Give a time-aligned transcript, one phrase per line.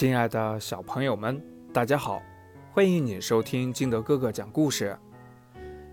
[0.00, 1.38] 亲爱的小朋友们，
[1.74, 2.22] 大家好，
[2.72, 4.98] 欢迎你收听金德哥哥讲故事。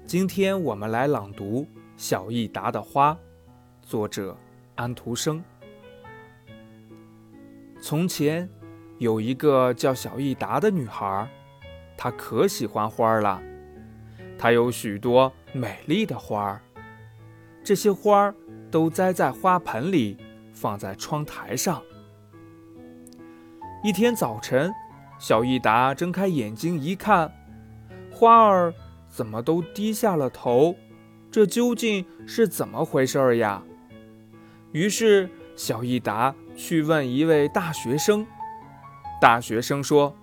[0.06, 1.63] 今天我们来朗读
[1.97, 3.12] 《小益达的花》，
[3.81, 4.38] 作者
[4.76, 5.44] 安徒生。
[7.81, 8.49] 从前
[8.97, 11.29] 有一个叫小益达的女孩，
[11.97, 13.44] 她可喜欢花了。
[14.39, 16.62] 她有许多美丽的花儿，
[17.62, 18.35] 这些花儿
[18.71, 20.16] 都栽在花盆里，
[20.53, 21.84] 放在窗台上。
[23.84, 24.73] 一天早晨，
[25.20, 27.31] 小益达睁开眼睛一看，
[28.12, 28.73] 花儿
[29.08, 30.76] 怎么都低下了头？
[31.30, 33.62] 这究竟是怎么回事儿呀？
[34.71, 38.26] 于是，小益达去问一位大学生。
[39.21, 40.16] 大学生说：“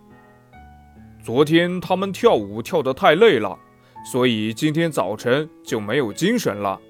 [1.23, 3.56] 昨天他们跳舞跳得太累了，
[4.04, 6.80] 所以今天早晨就没有精神了。”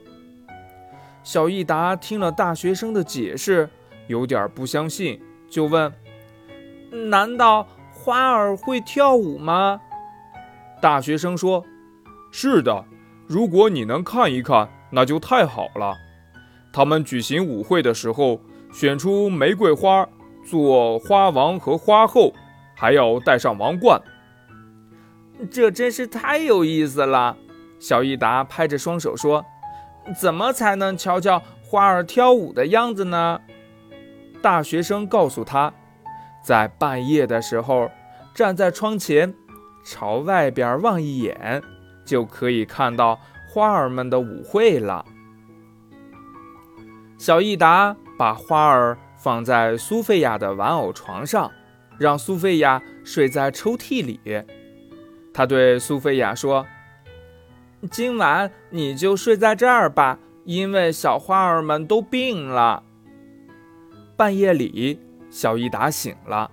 [1.22, 3.68] 小益达听了大学生的解释，
[4.06, 5.92] 有点不相信，就问。
[6.94, 9.80] 难道花儿会跳舞吗？
[10.80, 11.64] 大学生说
[12.30, 12.84] ：“是的，
[13.26, 15.96] 如果你能看一看，那就太好了。
[16.72, 18.40] 他们举行舞会的时候，
[18.72, 20.06] 选出玫瑰花
[20.44, 22.32] 做花王和花后，
[22.76, 24.00] 还要戴上王冠。
[25.50, 27.36] 这真是太有意思了。”
[27.80, 29.44] 小益达拍着双手说
[30.16, 33.40] ：“怎么才能瞧瞧花儿跳舞的样子呢？”
[34.40, 35.72] 大学生告诉他。
[36.44, 37.90] 在半夜的时候，
[38.34, 39.34] 站在窗前，
[39.82, 41.62] 朝外边望一眼，
[42.04, 45.06] 就可以看到花儿们的舞会了。
[47.16, 51.50] 小益达把花儿放在苏菲亚的玩偶床上，
[51.98, 54.20] 让苏菲亚睡在抽屉里。
[55.32, 56.66] 他对苏菲亚说
[57.90, 62.82] ：“今晚你就睡在这儿吧，因为小花儿们都病了。”
[64.14, 65.00] 半夜里。
[65.34, 66.48] 小伊达醒了，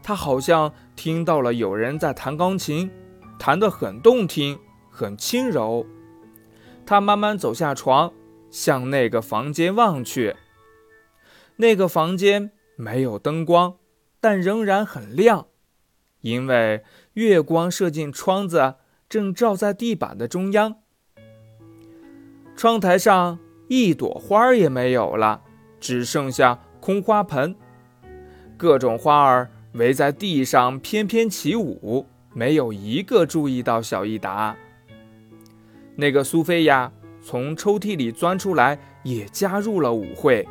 [0.00, 2.88] 他好像听到了有人在弹钢琴，
[3.36, 4.56] 弹得很动听，
[4.88, 5.84] 很轻柔。
[6.86, 8.12] 他慢慢走下床，
[8.48, 10.36] 向那个房间望去。
[11.56, 13.74] 那个房间没有灯光，
[14.20, 15.48] 但仍然很亮，
[16.20, 16.84] 因为
[17.14, 18.76] 月光射进窗子，
[19.08, 20.76] 正照在地板的中央。
[22.54, 25.42] 窗台上一朵花也没有了，
[25.80, 27.56] 只剩下空花盆。
[28.62, 34.56] 各种花儿围在地上翩翩起舞，没有一个注意到小益达。
[35.96, 40.46] 那个苏菲亚从抽屉里钻出来，也加入了舞会。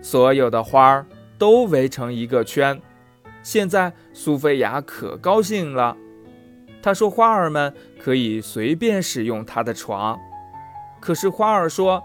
[0.00, 2.80] 所有的花儿都围成一个圈。
[3.42, 5.96] 现在苏菲亚可高兴了，
[6.80, 10.16] 她说：“花儿们可以随便使用她的床。”
[11.02, 12.04] 可是花儿说：“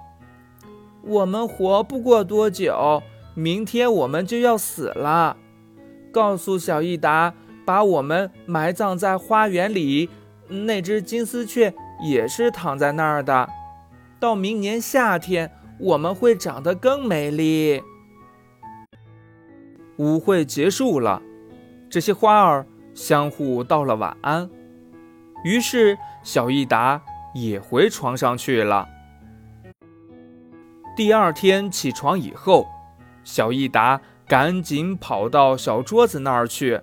[1.06, 3.03] 我们活不过多久。”
[3.38, 5.35] 明天我们就要死了，
[6.09, 7.34] 告诉小益达，
[7.66, 10.09] 把我们埋葬在花园里。
[10.47, 13.50] 那只金丝雀也是躺在那儿的。
[14.22, 17.84] 到明年夏天，我们会长得更美丽。
[19.97, 21.22] 舞会结束了，
[21.90, 24.50] 这些花儿相互道了晚安，
[25.44, 27.02] 于是小益达
[27.34, 28.88] 也回床上去了。
[30.96, 32.66] 第二天起床以后。
[33.25, 36.80] 小益达赶紧跑到小桌子那儿去，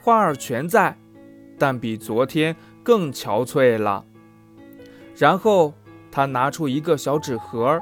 [0.00, 0.98] 花儿全在，
[1.56, 4.04] 但比昨天更憔悴了。
[5.16, 5.74] 然后
[6.10, 7.80] 他拿出一个小纸盒，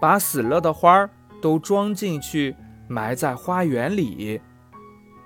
[0.00, 1.10] 把死了的花儿
[1.42, 2.56] 都装进去，
[2.88, 4.40] 埋在花园里。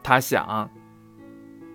[0.03, 0.71] 他想，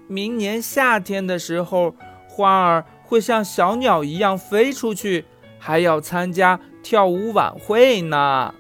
[0.08, 1.96] 明年夏天的时候，
[2.28, 5.26] 花儿会像小鸟一样飞出去，
[5.60, 8.56] 还要参加跳舞晚会呢。